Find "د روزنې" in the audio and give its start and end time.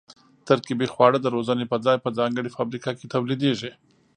1.21-1.65